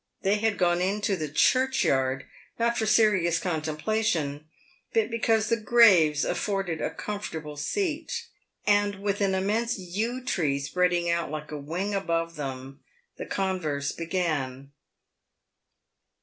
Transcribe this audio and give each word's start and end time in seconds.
They 0.23 0.37
had 0.37 0.57
gone 0.57 0.81
into 0.81 1.15
the 1.15 1.29
churchyard, 1.29 2.25
not 2.57 2.75
for 2.75 2.87
serious 2.87 3.37
contemplation, 3.37 4.47
but 4.95 5.11
because 5.11 5.47
the 5.49 5.57
graves 5.57 6.25
afforded 6.25 6.81
a 6.81 6.89
comfortable 6.89 7.55
seat. 7.55 8.11
And 8.65 8.95
with 9.03 9.21
an 9.21 9.35
immense 9.35 9.77
yew 9.77 10.23
tree 10.23 10.57
spreading 10.57 11.07
out 11.11 11.29
like 11.29 11.51
a 11.51 11.57
wing 11.59 11.93
above 11.93 12.35
them, 12.35 12.79
the 13.17 13.27
converse 13.27 13.91
began. 13.91 14.71